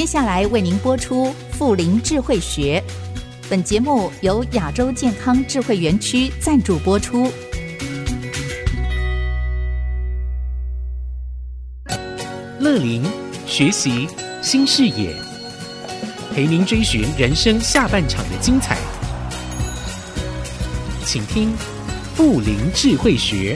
[0.00, 2.82] 接下来为您播出《妇龄智慧学》，
[3.50, 7.30] 本节目由亚洲健康智慧园区赞助播出。
[12.58, 13.04] 乐林
[13.46, 14.08] 学习
[14.40, 15.14] 新视野，
[16.32, 18.78] 陪您追寻人生下半场的精彩。
[21.04, 21.52] 请听
[22.14, 23.54] 《妇龄智慧学》。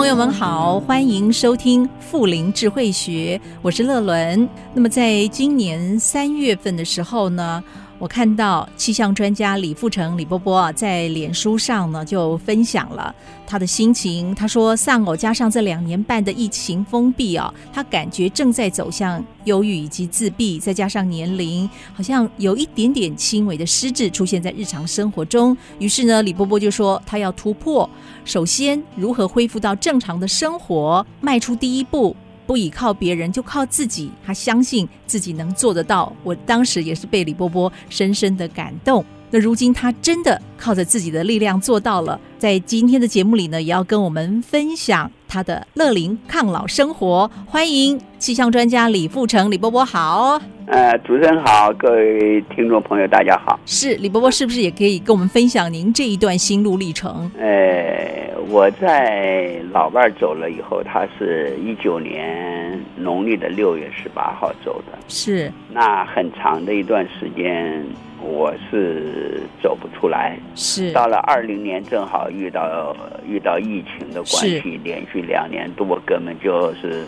[0.00, 4.48] 朋友们好，欢迎收听《富林智慧学》，我是乐伦。
[4.72, 7.62] 那么，在今年三月份的时候呢，
[8.00, 13.14] 我看到气象专家李富成李波波啊，在脸书上呢就分享了
[13.46, 14.34] 他的心情。
[14.34, 25.54] 他说，丧偶加上这两年半的疫情封闭啊，他感觉正在走向忧郁以及自闭，再加上年龄，好像有一点点轻微的失智出现在日常生活中。
[25.78, 27.88] 于是呢，李波波就说他要突破，
[28.24, 32.16] 首先如何恢复到正常的生活，迈出第一步。
[32.50, 34.10] 不依靠别人，就靠自己。
[34.26, 36.12] 他相信自己能做得到。
[36.24, 39.04] 我当时也是被李波波深深的感动。
[39.30, 42.20] 那如今他真的靠着自己的力量做到了。
[42.40, 47.30] 在今天的节目里呢，也要跟我们分享他的乐龄抗老生活。
[47.46, 50.40] 欢迎气象专家李富成，李波波好。
[50.66, 53.58] 呃，主持人好，各位听众朋友大家好。
[53.64, 57.30] 是李波波，是不是也可以跟我们分享您这一段心路历程？
[57.38, 58.18] 呃。
[58.48, 64.98] 我在老伴儿走了以后，他是一九年农历的六月十八号走的。
[65.06, 65.52] 是。
[65.72, 67.80] 那很长的一段时间，
[68.20, 70.36] 我是走不出来。
[70.56, 70.90] 是。
[70.90, 77.06] 到了二零年，正好遇到遇到疫情的关系，连续两年多，根本就是。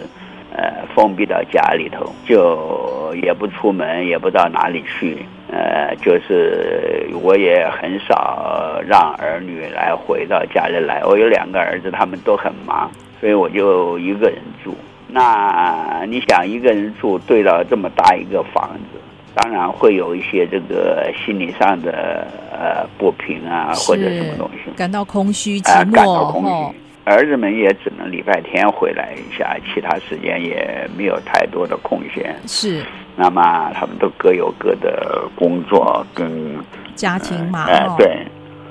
[0.54, 5.16] 呃，封闭到家里头，就也不出门，也不到哪里去。
[5.50, 11.02] 呃，就是我也很少让儿女来回到家里来。
[11.06, 14.76] 我有两个儿子，他们都很忙，所以我就一个人住。
[15.08, 19.00] 那你想，一个人住对到这么大一个房子，
[19.34, 26.76] 当然会有一些这个心理上的呃不平啊，或者什么东西，感到空虚、寂寞，感到空虚。
[27.04, 32.36] 儿子们也只能礼拜天回来一下，其他时间也没有太多的空闲。
[32.46, 32.82] 是，
[33.16, 36.56] 那么他们都各有各的工作跟
[36.94, 37.64] 家庭嘛。
[37.68, 38.26] 哎、呃，对，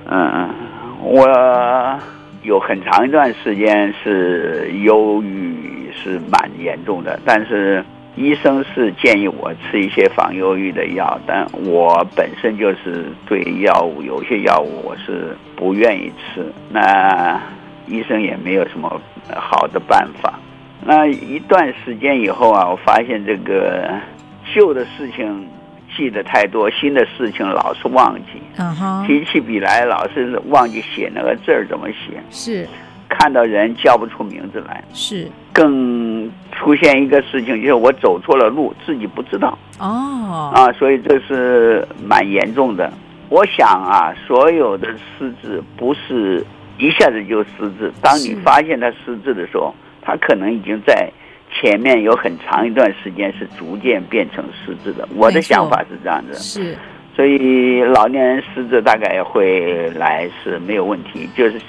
[0.09, 0.49] 嗯，
[1.03, 1.99] 我
[2.43, 7.83] 有很长一段时间是忧郁是蛮严重的，但是
[8.15, 16.45] 医生是建议我吃一些防忧郁的药，但我本身就是对药物有些药物我是不愿意吃。
[16.69, 17.39] 那
[17.91, 19.01] 医生也没有什么
[19.35, 20.39] 好的办法。
[20.83, 23.91] 那一段时间以后啊，我发现这个
[24.55, 25.47] 旧的事情
[25.95, 28.41] 记得太多，新的事情老是忘记。
[28.57, 29.05] 嗯哼。
[29.05, 32.23] 提起笔来老是忘记写那个字儿怎么写。
[32.31, 32.67] 是。
[33.09, 34.83] 看到人叫不出名字来。
[34.93, 35.27] 是。
[35.53, 39.55] 更出现一个事情，就是我走错了路，自己不知道。
[39.77, 40.51] 哦。
[40.55, 42.91] 啊，所以这是蛮严重的。
[43.29, 44.87] 我想啊，所有的
[45.19, 46.43] 失智不是。
[46.81, 47.91] 一下子就失智。
[48.01, 51.07] 当你发现他失智的时候，他可能已经在
[51.53, 55.07] 前面有很长一段时间是逐渐变成失智的。
[55.15, 56.33] 我的想法是这样子。
[56.33, 56.75] 是，
[57.15, 61.61] 所以老年人失智大概会来是没有问题，就是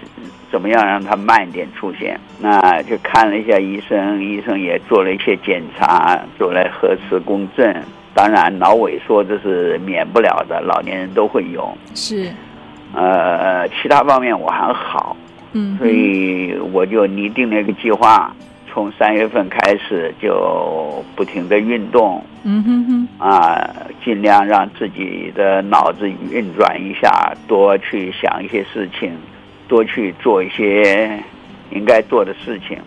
[0.50, 2.18] 怎么样让他慢一点出现。
[2.40, 7.84] 那就看了一下医生，医生也做了一些检查，做了核磁共振。
[8.14, 11.76] 当然，脑萎缩这是免不了的，老年人都会有。
[11.94, 12.30] 是。
[12.94, 15.16] 呃，其他方面我还好，
[15.52, 18.34] 嗯，所以我就拟定了一个计划，
[18.70, 23.68] 从三月份开始就不停的运动，嗯哼哼，啊，
[24.04, 29.12] 尽量让自己的脑子运转一下，多去想一些事情，
[29.68, 31.18] 多去做一些
[31.70, 32.78] 应该做的事情，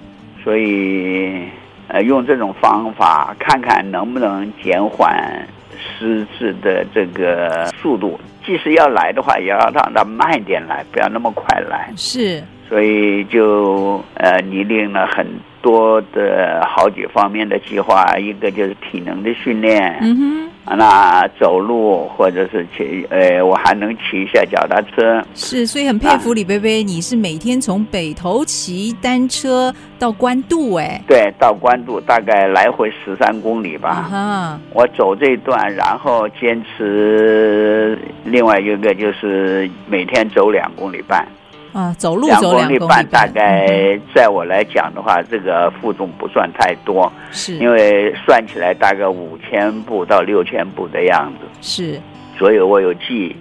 [0.44, 1.44] 所以
[1.88, 8.20] 呃，用这种方法看看能不能减缓失智的这个速度。
[8.46, 11.90] 即使要来的话，也要让他慢一点来，不要那么快来。
[11.96, 15.26] 是，所以就呃拟定了很
[15.62, 19.98] 多的好几方面的计划，一个就是体能的训练。
[20.02, 20.50] 嗯哼。
[20.68, 25.24] 那走路或者是骑，呃，我还能骑一下脚踏车。
[25.36, 33.90] 是，所以很佩服李伯伯，你是每天从北头骑单车到关渡，哎，对，到关渡大概来回十三公里吧。
[34.12, 41.28] 啊，我走这一段，然后坚持另外一个就是每天走两公里半。
[41.76, 51.46] 啊，走路走两公里半，大概在我来讲的话，这个负重不算太多，是，因为算起来大概五千步到六千步的样子。
[51.60, 52.00] 是，
[52.38, 53.36] 所以我有记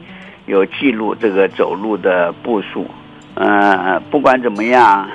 [0.47, 2.85] 有记录这个走路的步数。
[3.37, 5.09] 嗯，不管怎么样，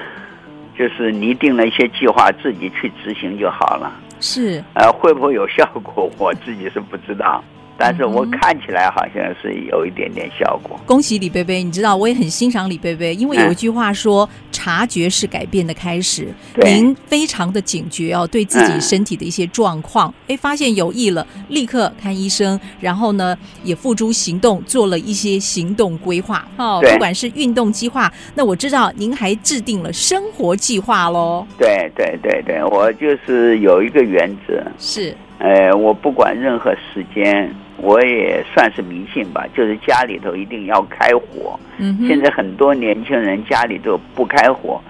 [0.78, 3.92] 就是拟定了一些计划，自己去执行就好了。
[4.22, 7.44] 是，呃，会不会有效果，我自己是不知道。
[7.82, 10.78] 但是我看起来好像是有一点点效果。
[10.86, 16.28] 恭喜李贝贝，你知道我也很欣赏李贝贝，因为有一句话说：“嗯、察觉是改变的开始。”
[16.62, 23.34] 您非常的警觉哦，对自己身体的一些状况，哎、嗯，发现有异了，立刻看医生，然后呢
[23.64, 26.46] 也付诸行动，做了一些行动规划。
[26.58, 31.48] 哦，不管是运动计划，那我知道您还制定了生活计划喽。
[31.58, 37.50] 对对对对，我就是有一个原则是，呃，我不管任何时间。
[37.82, 41.60] 我也算是迷信吧，就是家里头一定要开火。
[41.78, 44.82] 嗯，现在很多年轻人家里都不开火，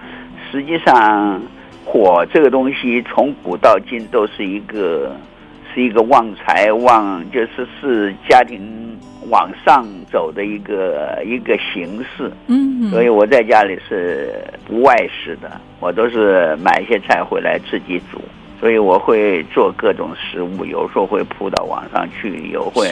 [0.51, 1.41] 实际上
[1.85, 5.15] 火这个东西从古到今都是一个
[5.73, 8.97] 是一个旺财旺，就是是家庭
[9.29, 12.31] 往上走的一个一个形式。
[12.47, 14.33] 嗯，所以我在家里是
[14.67, 18.19] 不外食的，我都是买一些菜回来自己煮。
[18.59, 22.87] 所以我会做各种食物，有时候会铺到网上去，有会，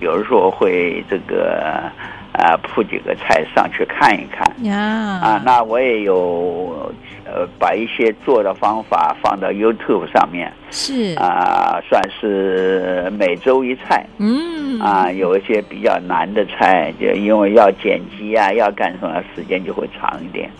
[0.00, 1.90] 有的时候会这个
[2.32, 4.50] 啊铺几个菜上去看一看。
[4.64, 4.76] 呀
[5.22, 6.90] 啊，那我也有
[7.24, 10.52] 呃把一些做的方法放到 YouTube 上面。
[10.70, 14.06] 是啊，算是每周一菜。
[14.18, 20.50] 嗯啊，有一些比较难的菜，就因为要剪辑啊，要干什么，时间就会长一点。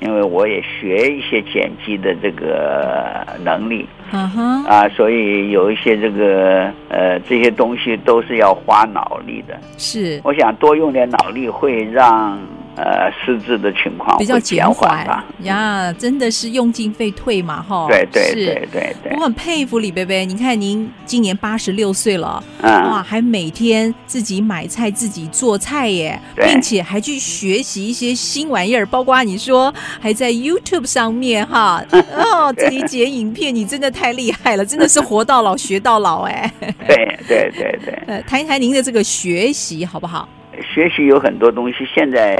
[0.00, 9.58] 因为我也学一些剪辑的这个能力，嗯哼，啊，所以有一些这个呃这些东西都是要花脑力的。
[9.76, 12.38] 是，我想多用点脑力会让。
[12.78, 17.86] 呃，失智的情况比较减缓吧呀，真的是用进废退嘛，哈。
[17.88, 19.12] 对对对对对。
[19.16, 36.52] 我很佩服李贝贝，你看您今年八十六岁了，嗯，哇，还每天自己买菜自己做菜耶，并且还去学习一些新玩意儿，包括你说还在 YouTube 上面哈， 哦，自己剪影片，你真的太厉害了，真的是活到老学到老哎。
[36.60, 37.98] 对对对对。
[38.06, 40.28] 呃，谈一谈您的这个学习好不好？
[40.62, 42.36] 学习有很多东西，现在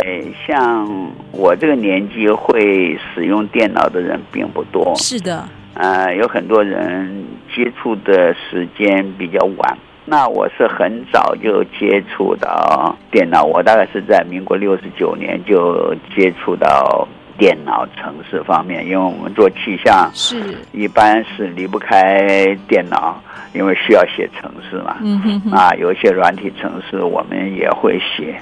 [0.47, 0.87] 像
[1.33, 4.95] 我这个年纪会使用电脑的人并不多。
[4.97, 7.25] 是的，呃，有很多人
[7.55, 9.79] 接触的时间比较晚。
[10.05, 17.07] 那我是很早就接触到电脑，我大概是在民国六十九年就接触到
[17.39, 20.37] 电脑城市方面，因为我们做气象是
[20.73, 23.19] 一般是离不开电脑。
[23.55, 28.39] 因为需要写程式嘛，嗯哼哼，啊，有一些软体程式我们也会写，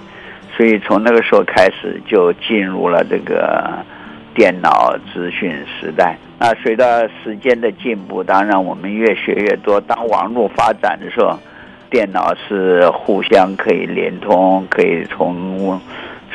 [0.57, 3.73] 所以从那个时候开始就进入了这个
[4.35, 6.19] 电脑资讯时代。
[6.41, 9.81] 那随着时间的进步，当然我们越学越多。
[9.83, 11.39] 当网络发展的时候，
[11.89, 15.81] 电脑是互相可以连通，可以从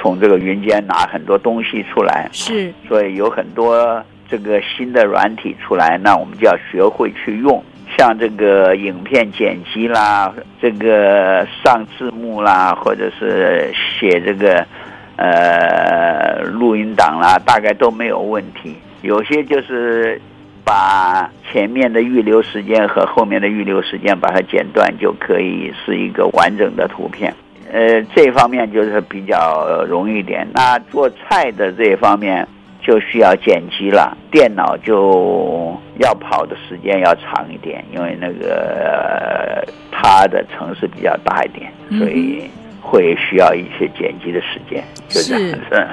[0.02, 2.28] 从这个云间拿很多东西出来。
[2.32, 7.64] 是，所以有很多这个新的软体出来，那我们就要学会去用。
[7.98, 14.66] 像这个影片剪辑啦，这个上字幕啦，或者是写这个
[15.18, 18.78] 呃录音档啦，大概都没有问题。
[19.02, 20.20] 有些就是
[20.64, 27.34] 把前面的预留时间和后面的预留时间把它剪断，就可以是一个完整的图片。
[27.72, 30.48] 呃，这方面就是比较容易一点。
[30.54, 32.48] 那做菜的这方面。
[32.84, 42.50] 就需要剪辑了，电脑就要跑的时间要长一点，因为那个它的城市比较大一点，所以
[42.92, 44.84] 会需要一些剪辑的时间。
[45.08, 45.62] 就这样子。
[45.72, 45.88] 是。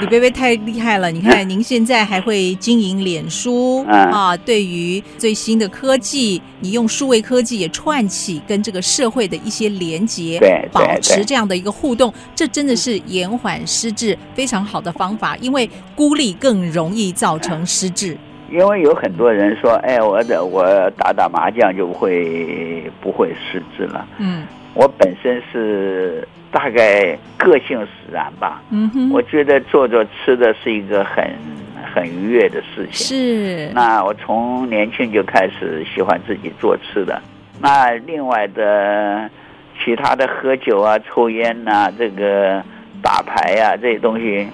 [0.00, 1.10] 李伯伯太厉害了！
[1.10, 4.36] 你看，您现在还会经营脸书、嗯、啊？
[4.36, 15.36] 对于最新的科技，你用数位科技也串起跟这个社会的一些连接，对，保持这样的一个互动，这真的是延缓失智非常好的方法。
[15.38, 18.16] 因为孤立更容易造成失智。
[18.52, 20.64] 因为有很多人说：“哎，我的我
[20.96, 26.26] 打打麻将就会不会失智了？”嗯，我本身是。
[26.50, 28.62] 大概个性使然吧。
[28.70, 31.22] 嗯哼，我觉得做做吃的是一个很
[31.94, 33.18] 很愉悦的事情。
[33.18, 33.70] 是。
[33.74, 37.20] 那我从年轻就开始喜欢自己做吃的。
[37.60, 39.28] 那另外的
[39.84, 42.64] 其他的喝酒啊、抽烟呐、啊、这个
[43.02, 44.48] 打牌呀、啊、这些东西，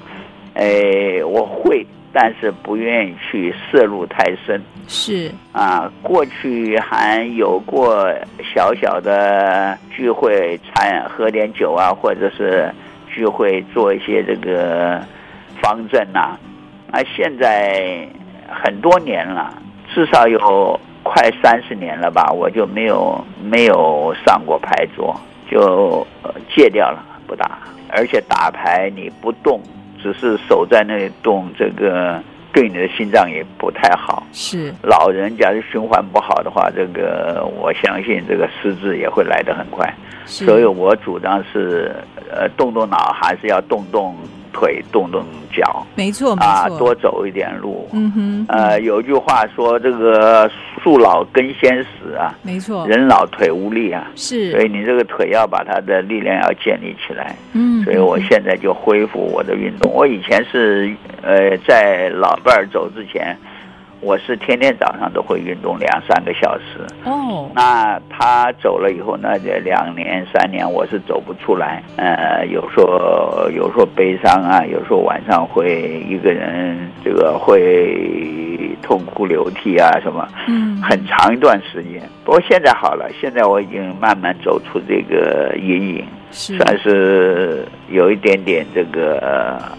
[0.55, 1.87] 哎，我会。
[2.17, 8.09] 但是不愿意去涉入太深，是啊，过去还有过
[8.55, 12.73] 小小的聚会，餐喝点酒啊，或者是
[13.13, 15.03] 聚会做一些这个
[15.61, 16.39] 方阵呐、啊。
[16.93, 18.09] 啊，现在
[18.49, 19.53] 很多年了，
[19.93, 25.15] 至少有快三十年了吧，我就没有没有上过牌桌。
[25.51, 26.07] 就
[26.55, 27.59] 戒掉了，不打。
[27.91, 29.61] 而且打牌你不动，
[30.05, 34.23] 只是守在那里动，这个对你的心脏也不太好。
[34.33, 39.91] 是老人假如循环不好的话，这个我相信这个失智也会来得很快。
[40.27, 41.91] 所以我主张是，
[42.31, 44.15] 呃，动动脑，还是要动动。
[44.55, 47.87] 腿动动脚，没错，啊，多走一点路。
[47.93, 50.51] 嗯哼，呃，有句话说，这个
[50.83, 57.37] 树老根先死啊，没错，人老腿无力啊，是，所以你这个腿要把它的力量要建立起来。
[57.53, 59.93] 嗯，所以我现在就恢复我的运动。
[59.93, 63.37] 我以前是呃，在老伴儿走之前。
[64.05, 67.49] 我是天天早上都会运动两三个小时哦。
[67.55, 71.83] 那他走了以后，那这两年三年我是走不出来。
[71.97, 80.29] 呃，有时候有时候悲伤啊，有时候晚上会一个人这个会痛哭流涕啊什么。
[80.49, 82.03] 嗯，很长一段时间。
[82.27, 86.05] 不过现在好了，现在我已经慢慢走出这个阴影。
[86.35, 89.19] 是算是有一点点这个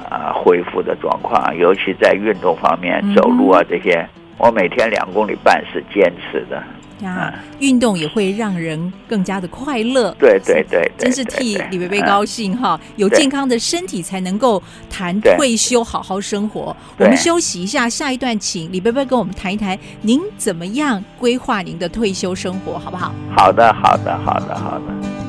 [0.09, 4.07] 呃恢复的状况，尤其在运动方面，走路啊这些，
[4.37, 6.63] 我每天两公里半是坚持的。
[7.01, 10.15] 呀，运动也会让人更加的快乐。
[10.17, 12.79] 对对对，真是替李贝贝高兴哈！
[12.95, 16.75] 有健康的身体才能够谈退休，好好生活。
[16.97, 23.13] 我们休息一下，下一段请李伯伯跟我们谈一谈，您怎么样规划您的退休生活，好不好？
[23.35, 25.24] 好的，好的，好的，好的。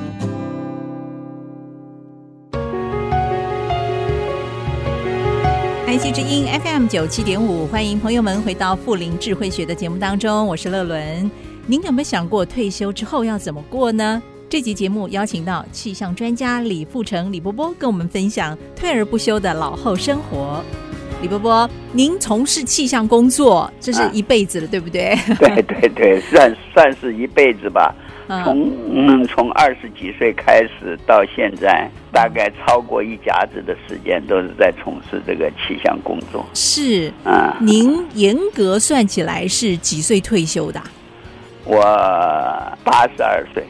[5.97, 11.31] 爱惜之音 FM 九七点五，欢迎朋友们回到富林智慧学的节目当中，我是乐伦。
[11.67, 14.23] 您有没有想过退休之后要怎么过呢？
[14.47, 20.63] 这集节目邀请到气象专家李富成李波波跟我们分享退而不休的老后生活。
[21.23, 25.17] 李波波，您从事气象工作，这是一辈子了，啊、对不对？
[25.41, 27.95] 对对对，算算是一辈子吧。
[28.29, 36.45] 从嗯，从二十几岁开始到现在，大概超过一甲子的时间都是在从事这个气象工作。
[36.55, 40.83] 是啊，您严格算起来是几岁退休的？
[41.65, 41.81] 我
[42.85, 43.65] 八十二岁。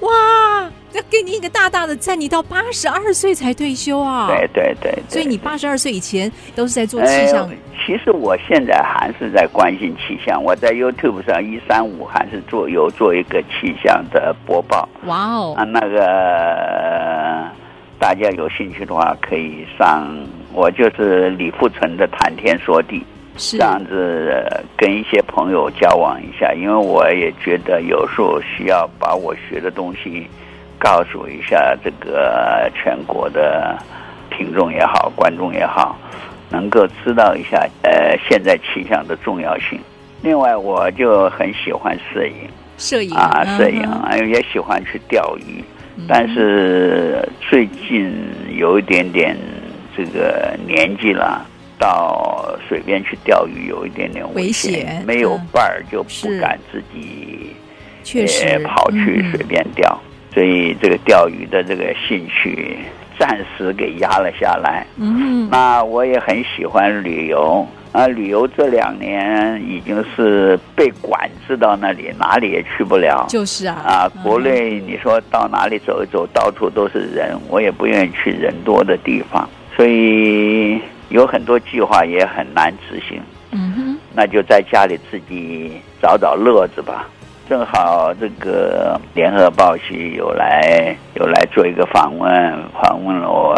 [0.00, 0.70] 哇！
[0.94, 4.28] 要给你一个大大的赞，你到八十二岁才退休啊？
[4.28, 7.48] 对对对，对，所以你八十二岁以前都是在做气象。
[7.50, 14.88] 哎，其实我现在还是在关心气象，我在 YouTube 上一三五还是做有做一个气象的播报。
[15.06, 15.54] 哇哦！
[15.56, 17.50] 啊，那个
[17.98, 20.08] 大家有兴趣的话可以上，
[20.52, 23.04] 我就是李富成的谈天说地，
[23.36, 30.28] 是这样子跟一些朋友交往一下，因为我也觉得有时候需要把我学的东西。
[30.84, 33.74] 告诉一下这个全国的
[34.30, 35.96] 听众也好，观众也好，
[36.50, 39.80] 能够知道一下呃现在气象的重要性。
[40.20, 42.34] 另外，我就很喜欢摄影，
[42.76, 45.64] 摄影啊，摄影啊，也喜欢去钓鱼，
[45.96, 46.04] 嗯。
[46.06, 48.14] 但是最近
[48.54, 49.34] 有一点点
[49.96, 51.46] 这个年纪了，
[51.78, 57.56] 到水边去钓鱼有一点点危险，危险没有伴儿就不敢自己
[58.02, 59.93] 确实跑去水边钓。
[60.34, 62.78] 嗯所以这个钓鱼的这个兴趣
[63.16, 64.84] 暂时给压了下来。
[64.96, 73.24] 嗯，那我也很喜欢旅游啊，旅游这两年已经是被管制到那里，哪里也去不了。
[73.28, 83.22] 就是啊，啊，国内你说到哪里走一走，到处都是人，我也不愿意去人多的地方，所以有很多计划也很难执行。
[83.52, 87.08] 嗯哼，那就在家里自己找找乐子吧。
[87.46, 92.32] 正好这个联合报系有来有来做一个访问，
[92.80, 93.54] 访问了我，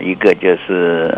[0.00, 1.14] 一个就是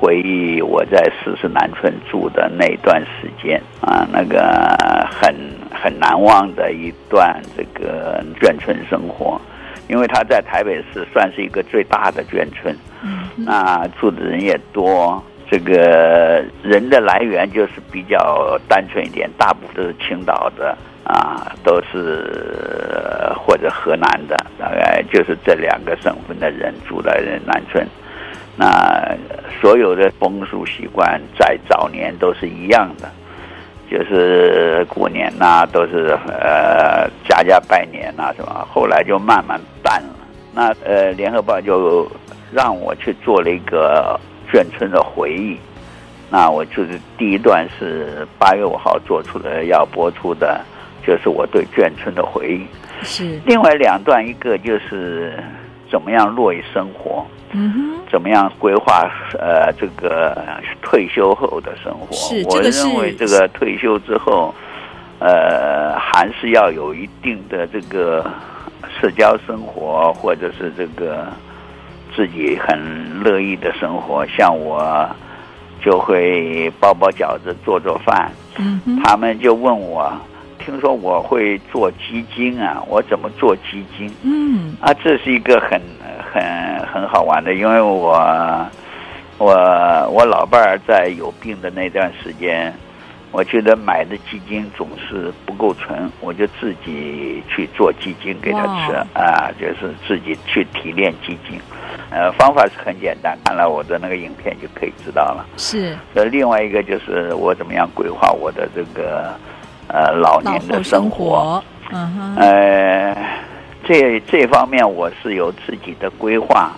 [0.00, 4.76] 回忆我在四十南村住的那段时间啊，那个
[5.08, 5.32] 很
[5.70, 9.40] 很难忘的一段这个眷村生活，
[9.88, 12.76] 因为他在台北市算是一个最大的眷村，
[13.36, 15.22] 那住的人也多。
[15.50, 27.86] 这个人的来源就是比较单纯一点，大部分都是青岛的啊，都是或者河南的，大概就是这两个省份的人住在南村。
[28.56, 29.16] 那
[29.60, 33.10] 所有的风俗习惯在早年都是一样的，
[33.90, 40.14] 就是过年呐、都是呃家家拜年呐、啊，什么，后来就慢慢淡了。
[40.54, 42.10] 那呃，联合报就
[42.52, 44.18] 让我去做了一个。
[44.52, 45.58] 眷村的回忆，
[46.30, 50.60] 那我就是第一段是八月五号做出的，要播出的，
[51.06, 52.66] 就是我对眷村的回忆。
[53.02, 55.38] 是另外两段，一个就是
[55.90, 60.36] 怎么样落于生活，嗯哼，怎么样规划呃这个
[60.80, 62.12] 退休后的生活。
[62.12, 64.54] 是，我认为这个退休之后，
[65.18, 68.24] 呃，还是要有一定的这个
[69.00, 71.26] 社交生活，或者是这个
[72.16, 75.06] 自己很乐意的生活，像我
[75.84, 78.30] 就会包包饺子，做做饭。
[79.02, 80.10] 他们就问我，
[80.64, 82.82] 听说我会做鸡精啊？
[82.88, 84.10] 我怎么做鸡精？
[84.22, 85.80] 嗯，啊，这是一个很
[86.32, 86.42] 很
[86.86, 88.18] 很好玩的，因为我
[89.38, 92.72] 我我老伴儿在有病的那段时间。
[93.36, 101.60] 我觉得买的鸡精总是不够纯，我就自己去做鸡精给他吃啊，就是自己去提炼鸡精。
[102.10, 105.44] 呃，方法是很简单，看了我的那个影片就可以知道了。
[105.56, 105.96] 是。
[106.14, 109.34] 呃，另外一个就是我怎么样规划我的这个
[109.88, 111.62] 呃老年的生活。
[111.90, 112.36] 嗯哼。
[112.36, 113.16] 呃，
[113.84, 116.72] 这这方面我是有自己的规划。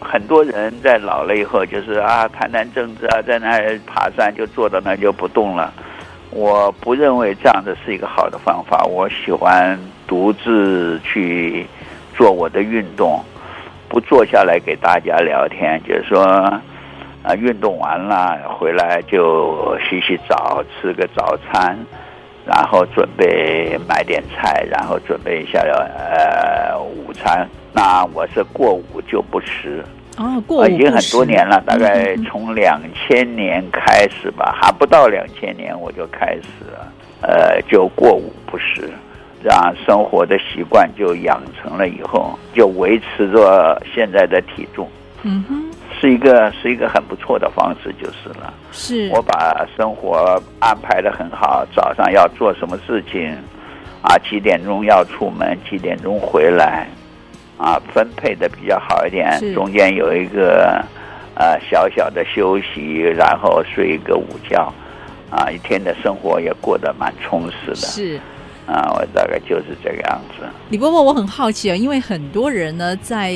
[0.00, 5.72] 很多人在老了以后，就是啊，谈谈政治啊，在那儿爬山就坐到那就不动了。
[6.30, 8.84] 我不认为这样的是一个好的方法。
[8.84, 11.66] 我喜欢独自去
[12.14, 13.20] 做我的运动，
[13.88, 15.82] 不坐下来给大家聊天。
[15.88, 16.22] 就是说，
[17.24, 21.76] 啊，运动完了回来就洗洗澡，吃个早餐，
[22.48, 27.46] 然后准备买点菜，然后准备一下呃午餐。
[27.74, 29.84] 那我是过午就不食
[30.16, 38.90] 哦，过午，已经很多年了，大概从两千年开始吧，还不到两千年我就开始了，呃，就过午不食，
[39.44, 44.88] 让生活的习惯就养成了，以后就维持着现在的体重。
[45.22, 45.67] 嗯哼，
[46.00, 48.52] 是一个是一个很不错的方式，就是了。
[48.72, 53.36] 是我把生活安排的很好，早上要做什么事情，
[54.02, 56.86] 啊，几点钟要出门，几点钟回来。
[57.60, 60.80] 啊，分配的比较好一点，中间有一个
[61.34, 64.72] 呃小小的休息，然后睡一个午觉，
[65.28, 67.74] 啊，一天的生活也过得蛮充实的。
[67.74, 68.20] 是，
[68.64, 70.46] 啊，我大概就是这个样子。
[70.70, 73.32] 李伯伯，我很好奇啊，因为很多人呢在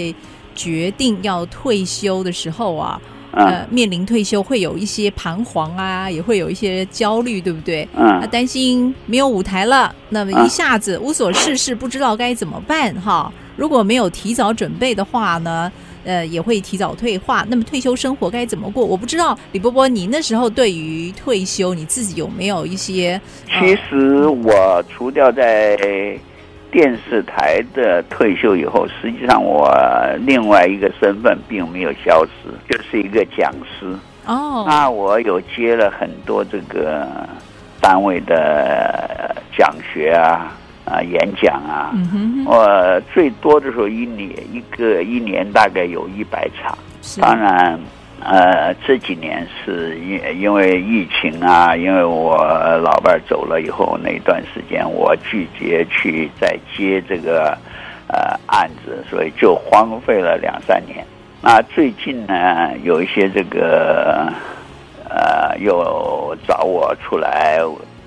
[0.54, 3.00] 决定要退休的时候啊，
[3.32, 7.88] 嗯、呃，面临退休会有一些彷徨啊，也会有一些焦虑，对不对？
[7.97, 13.32] 嗯，他担心没有舞台了，那么一下子无所事事，不知道该怎么办哈。
[13.56, 15.71] 如果没有提早准备的话呢，
[16.04, 17.45] 呃，也会提早退化。
[17.49, 18.84] 那么退休生活该怎么过？
[18.84, 23.21] 我不知道，李伯伯，你那时候对于退休，你自己有没有一些？
[23.47, 25.76] 其实我除掉在
[26.73, 29.71] 电视台的退休以后，实际上我
[30.26, 33.87] 另外一个身份并没有消失，就是一个讲师。
[34.26, 37.06] 哦，那我有接了很多这个
[37.80, 40.52] 单位的讲学啊。
[40.85, 46.76] 啊，演讲啊，嗯哼哼，我最多的时候一年一个一年大概有一百场。
[47.21, 47.78] 当然，
[48.25, 52.37] 呃，这几年是因因为疫情啊，因为我
[52.82, 57.56] 老伴儿走了以后，那一段时间我拒绝去再接这个
[58.08, 61.04] 呃案子，所以就荒废了两三年。
[61.41, 64.32] 那最近呢，有一些这个
[65.08, 67.58] 呃，又找我出来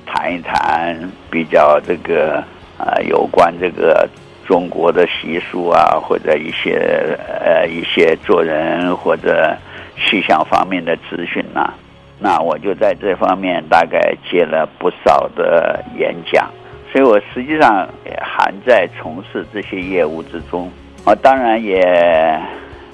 [0.05, 0.97] 谈一谈，
[1.29, 2.43] 比较这个。
[2.77, 4.05] 啊，有关这个
[4.45, 9.57] 中国的习俗啊，或者一些呃一些做人或者
[9.97, 11.73] 气象方面的资讯呐，
[12.19, 16.49] 那我就在这方面大概接了不少的演讲，
[16.91, 20.71] 所以我实际上也还在从事这些业务之中。
[21.05, 22.41] 啊，当然也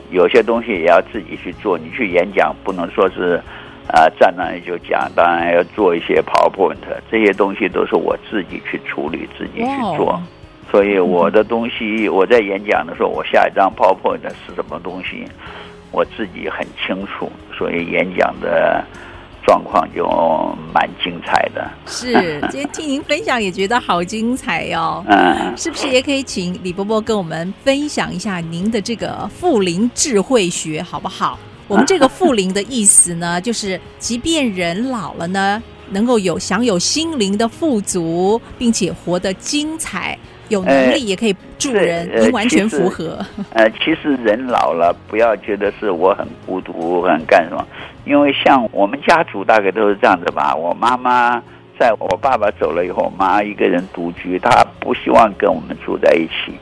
[0.09, 3.41] 有些东西也要自己去做，你去演讲不能说是。
[3.87, 6.77] 啊，站那里就讲，当然要做一些 PowerPoint，
[7.11, 10.21] 这些东西都是我自己去处理，自己去做。
[10.69, 15.25] 所以我的东西，我在演讲的时候，我下一张 PowerPoint 是什么东西，
[15.91, 17.31] 我自己很清楚。
[17.57, 18.83] 所以演讲的
[19.45, 20.07] 状况就
[20.73, 21.69] 蛮精彩的。
[21.85, 22.13] 是，
[22.49, 25.03] 今天听您分享也觉得好精彩哦。
[25.09, 31.37] 嗯，是不是也可以请李伯伯跟我们分享一下您的这个富林智慧学，好不好？
[31.67, 40.17] 我们这个富灵的意思呢，就是即便人老了呢，能够有享有心灵的富足，并且活得精彩，
[40.51, 43.17] 有能力也可以助人，您、呃、完全符合。
[43.53, 47.65] 呃，其实人老了，不要觉得是我很孤独，很干什么，
[48.05, 50.53] 因为像我们家族大概都是这样子吧。
[50.53, 51.41] 我妈妈
[51.79, 56.53] 在我爸爸走了以后，妈一个人独居，她不希望跟我们住在一起。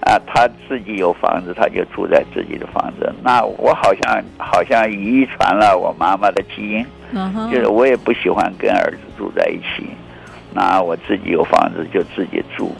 [0.00, 3.12] 啊，他自己有房子，他就住在自己的房子。
[3.24, 7.50] 那我好像好像遗传了我妈妈的基因，uh huh.
[7.50, 9.84] 就是我也不喜欢跟儿子住在一起。
[10.54, 12.70] 那我自己有房子就自己住。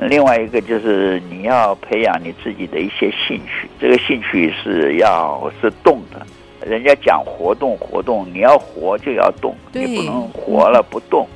[0.00, 6.24] 另外一个就是你要培养你自己的一些兴趣，这个兴趣是要是动的。
[6.66, 11.26] 人家讲活动活动，你要活就要动，你不能活了不动。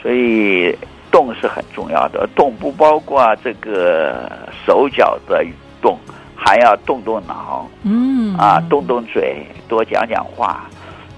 [0.00, 0.76] 所以
[1.10, 4.30] 动是很重要的，动不包括这个
[4.64, 5.44] 手脚的
[5.82, 5.98] 动，
[6.36, 10.68] 还要动动脑，嗯啊，动动嘴，多讲讲话。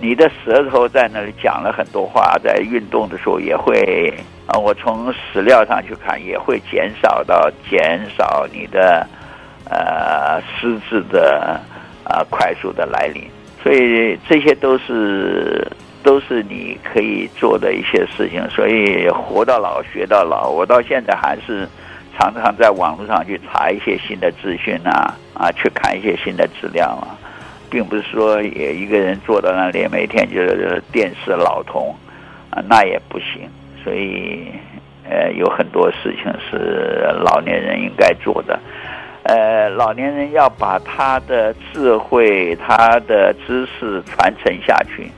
[0.00, 4.12] 你的舌头在那里讲了很多话，在运动的时候也会
[4.46, 9.06] 啊，我从史料上去看，也会减少到减少你的
[9.70, 11.60] 呃失智的
[12.04, 13.24] 啊快速的来临。
[13.62, 15.66] 所以这些都是。
[16.00, 20.48] 都是你可以做的一些事情，所以活到老学到老。
[20.48, 21.68] 我到现在还是
[22.16, 27.18] 常常在网络上去查一些新的资讯啊，啊，去看一些新的资料啊，
[27.70, 31.94] 并不是说也一个人坐到那里每天就是电视老通
[32.50, 33.48] 啊，那也不行。
[33.84, 34.46] 所以
[35.08, 38.58] 呃，有很多事情是老年人应该做的。
[39.22, 45.10] 呃，老年人要把他的智慧、他的知识传承下去。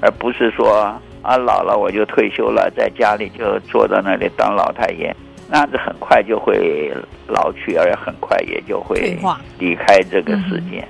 [0.00, 5.14] 而不是说啊，老了我就退休了，在家里就坐在那里当老太爷，
[5.48, 6.92] 那样子很快就会
[7.28, 9.16] 老去，而很快也就会
[9.60, 10.84] 离开这个世界。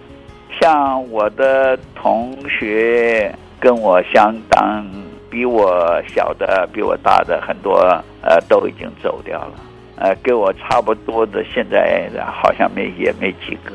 [0.62, 4.86] 像我的同学跟我相当，
[5.28, 7.80] 比我小的、比我大的很多，
[8.20, 9.54] 呃，都已经走掉了。
[9.96, 13.72] 呃，跟我差不多的，现在好像没也没几个。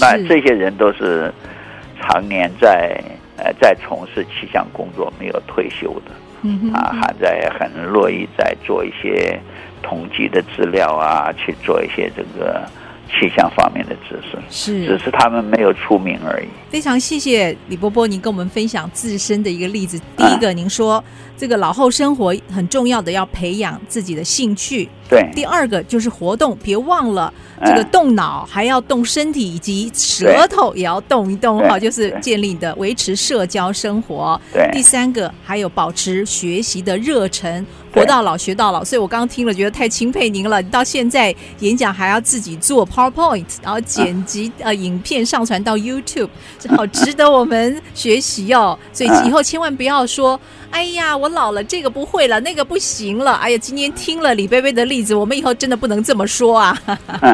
[0.00, 1.32] 那这些人都是
[2.00, 3.02] 常年在。
[3.42, 6.12] 呃，在从事气象工作没有退休的，
[6.42, 9.40] 嗯，啊，还在很乐意在做一些
[9.80, 12.60] 统计的资料啊，去做一些这个
[13.10, 16.48] 气象方面的知识，是，只是他们没有出名而已。
[16.68, 20.00] 非常谢谢李波波，您跟我们分享自身的一个例子。
[20.16, 20.94] 第一个，您说。
[20.94, 21.04] 啊
[21.40, 24.86] 这个老后生活很重要的，要培养自己的兴趣。
[25.08, 27.32] 对，第二个就是活动，别忘了
[27.64, 34.38] 这个动脑，还要动身体，以及舌头也要动一动哈，就是建立的维持社交生活。
[34.52, 38.84] 对，第三个还有保持学习的热忱，活到老学到老。
[38.84, 40.60] 所以我刚刚听了，觉得太钦佩您了。
[40.60, 46.28] 你到现在演讲还要自己做 PowerPoint，然后剪辑呃影片上传到 YouTube，
[46.76, 48.78] 好值得我们学习哦。
[48.92, 50.38] 所以以后千万不要说。
[50.70, 53.32] 哎呀，我老了，这个不会了，那个不行了。
[53.34, 56.76] 哎呀，今天听了李贝贝的例子，我们以后真的不能这么说啊。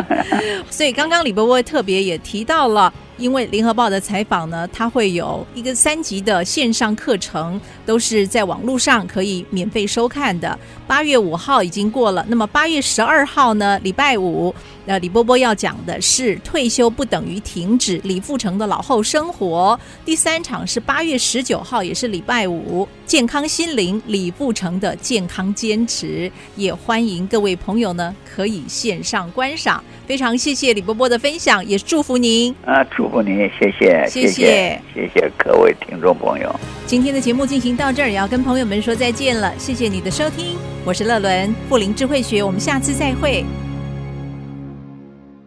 [0.71, 2.93] 所以刚刚李伯伯特别也提到了。
[3.19, 10.59] 因为联合报的采访呢，它会有一个三级的线上课程，都是在网络上可以免费收看的。
[10.87, 14.55] 八月五号已经过了，那么八月十二号呢，礼拜五，
[14.87, 19.79] 呃，李波波要讲的是退休不等于停止，李富成的老后生活。
[20.05, 29.83] 第三场是八月十九号，也是礼拜五，健康心灵，李富成的健康坚持，也欢迎各位朋友呢可以线上观赏。
[30.07, 36.55] 非常谢谢李波波的分享，也祝福您啊，祝福您，谢谢，谢谢，谢谢各位听众朋友。
[36.87, 39.53] 今天的节目进行到这儿，也要跟朋友们说再见了。
[39.59, 43.45] 谢谢你的收听，我是乐伦，富林智慧学，我们下次再会。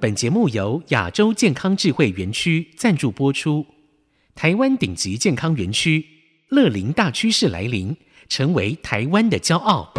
[0.01, 3.65] 本节目由亚洲健康智慧园区赞助播出，
[4.33, 6.05] 台湾顶级健康园区
[6.47, 7.97] 乐龄大趋势来临，
[8.29, 9.91] 成为台湾的骄傲。